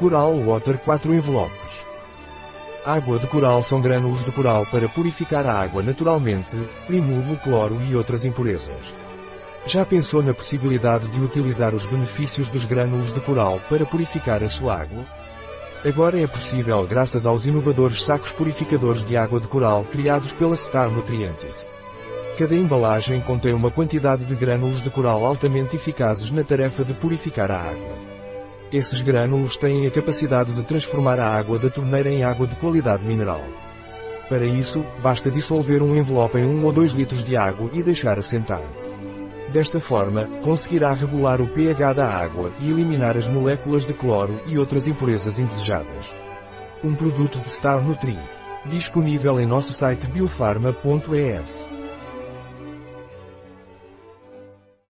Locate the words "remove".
6.88-7.34